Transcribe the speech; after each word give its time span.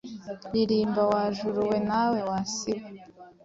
Ririmba 0.53 1.01
wa 1.11 1.23
juru 1.37 1.59
we 1.69 1.77
nawe 1.89 2.19
wa 2.29 2.39
si 2.53 2.73
we, 2.79 2.89